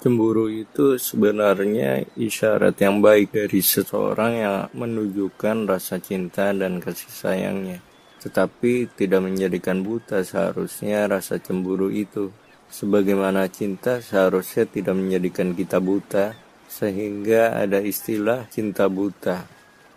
[0.00, 7.84] Cemburu itu sebenarnya isyarat yang baik dari seseorang yang menunjukkan rasa cinta dan kasih sayangnya,
[8.24, 12.32] tetapi tidak menjadikan buta seharusnya rasa cemburu itu.
[12.72, 16.32] Sebagaimana cinta seharusnya tidak menjadikan kita buta,
[16.64, 19.44] sehingga ada istilah cinta buta.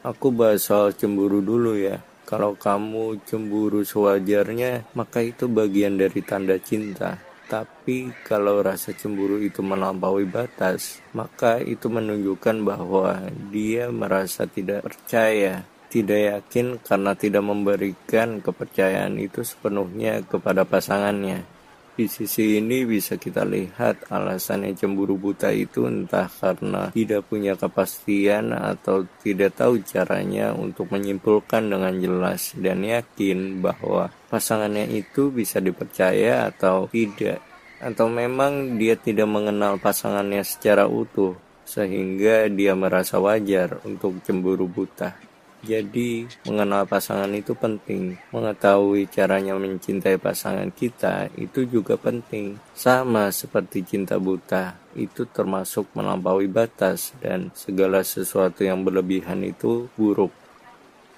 [0.04, 2.04] Aku bahas soal cemburu dulu ya.
[2.28, 7.24] Kalau kamu cemburu sewajarnya, maka itu bagian dari tanda cinta.
[7.44, 13.20] Tapi kalau rasa cemburu itu melampaui batas, maka itu menunjukkan bahwa
[13.52, 21.53] dia merasa tidak percaya, tidak yakin karena tidak memberikan kepercayaan itu sepenuhnya kepada pasangannya.
[21.94, 27.54] Di sisi ini bisa kita lihat alasan yang cemburu buta itu entah karena tidak punya
[27.54, 35.62] kepastian atau tidak tahu caranya untuk menyimpulkan dengan jelas dan yakin bahwa pasangannya itu bisa
[35.62, 37.46] dipercaya atau tidak.
[37.78, 45.33] Atau memang dia tidak mengenal pasangannya secara utuh sehingga dia merasa wajar untuk cemburu buta.
[45.64, 48.20] Jadi, mengenal pasangan itu penting.
[48.36, 52.60] Mengetahui caranya mencintai pasangan kita itu juga penting.
[52.76, 60.36] Sama seperti cinta buta, itu termasuk melampaui batas dan segala sesuatu yang berlebihan itu buruk.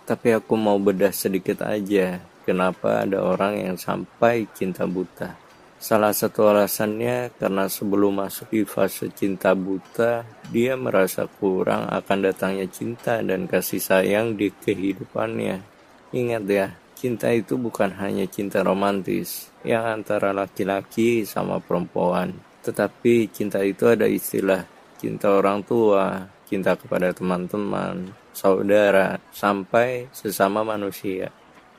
[0.05, 5.44] Tapi aku mau bedah sedikit aja, kenapa ada orang yang sampai cinta buta.
[5.85, 12.65] Salah satu alasannya karena sebelum masuk di fase cinta buta, dia merasa kurang akan datangnya
[12.65, 15.61] cinta dan kasih sayang di kehidupannya.
[16.09, 22.33] Ingat ya, cinta itu bukan hanya cinta romantis yang antara laki-laki sama perempuan,
[22.65, 24.65] tetapi cinta itu ada istilah
[24.97, 31.29] cinta orang tua, cinta kepada teman-teman, saudara, sampai sesama manusia.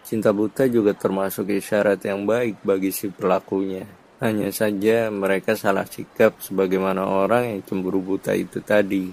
[0.06, 3.82] Cinta buta juga termasuk isyarat yang baik bagi si pelakunya.
[4.22, 9.10] Hanya saja mereka salah sikap sebagaimana orang yang cemburu buta itu tadi.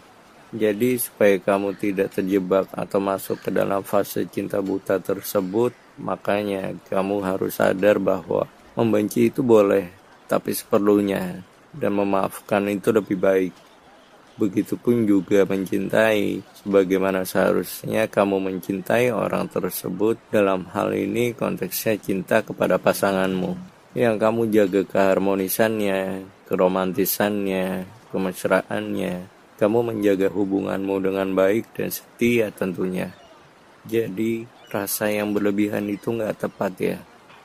[0.53, 7.25] Jadi supaya kamu tidak terjebak atau masuk ke dalam fase cinta buta tersebut, makanya kamu
[7.25, 8.45] harus sadar bahwa
[8.77, 9.89] membenci itu boleh,
[10.29, 11.41] tapi seperlunya,
[11.73, 13.72] dan memaafkan itu lebih baik.
[14.33, 22.81] Begitupun juga mencintai, sebagaimana seharusnya kamu mencintai orang tersebut dalam hal ini konteksnya cinta kepada
[22.81, 23.53] pasanganmu.
[23.93, 29.13] Yang kamu jaga keharmonisannya, keromantisannya, kemesraannya.
[29.61, 33.13] Kamu menjaga hubunganmu dengan baik dan setia tentunya.
[33.85, 36.97] Jadi rasa yang berlebihan itu nggak tepat ya.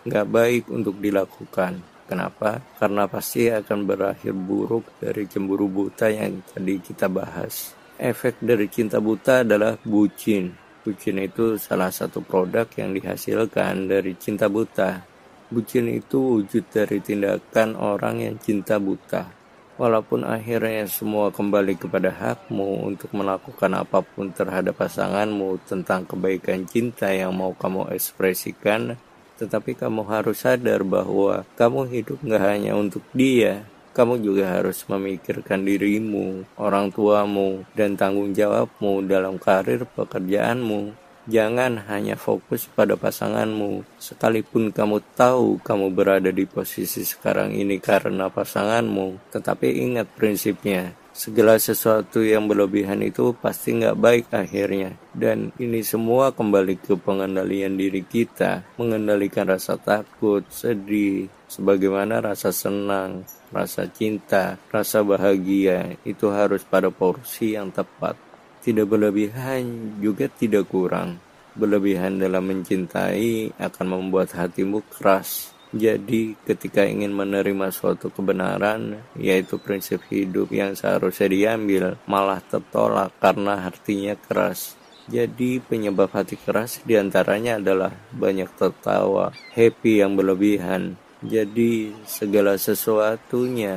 [0.08, 1.97] Nggak baik untuk dilakukan.
[2.08, 2.64] Kenapa?
[2.80, 7.76] Karena pasti akan berakhir buruk dari cemburu buta yang tadi kita bahas.
[8.00, 10.56] Efek dari cinta buta adalah bucin.
[10.80, 15.04] Bucin itu salah satu produk yang dihasilkan dari cinta buta.
[15.52, 19.28] Bucin itu wujud dari tindakan orang yang cinta buta.
[19.76, 27.12] Walaupun akhirnya semua kembali kepada hakmu untuk melakukan apa pun terhadap pasanganmu tentang kebaikan cinta
[27.12, 28.98] yang mau kamu ekspresikan,
[29.38, 33.62] tetapi kamu harus sadar bahwa kamu hidup nggak hanya untuk dia,
[33.94, 40.94] kamu juga harus memikirkan dirimu, orang tuamu, dan tanggung jawabmu dalam karir pekerjaanmu.
[41.28, 48.32] Jangan hanya fokus pada pasanganmu, sekalipun kamu tahu kamu berada di posisi sekarang ini karena
[48.32, 54.94] pasanganmu, tetapi ingat prinsipnya, segala sesuatu yang berlebihan itu pasti nggak baik akhirnya.
[55.10, 63.26] Dan ini semua kembali ke pengendalian diri kita, mengendalikan rasa takut, sedih, sebagaimana rasa senang,
[63.50, 68.14] rasa cinta, rasa bahagia, itu harus pada porsi yang tepat.
[68.62, 71.18] Tidak berlebihan, juga tidak kurang.
[71.58, 80.00] Berlebihan dalam mencintai akan membuat hatimu keras, jadi ketika ingin menerima suatu kebenaran, yaitu prinsip
[80.08, 84.80] hidup yang seharusnya diambil, malah tertolak karena hatinya keras.
[85.12, 90.96] Jadi penyebab hati keras di antaranya adalah banyak tertawa, happy yang berlebihan.
[91.20, 93.76] Jadi segala sesuatunya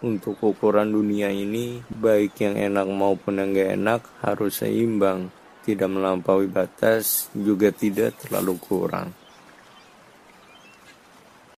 [0.00, 5.28] untuk ukuran dunia ini, baik yang enak maupun yang gak enak, harus seimbang.
[5.66, 9.25] Tidak melampaui batas, juga tidak terlalu kurang.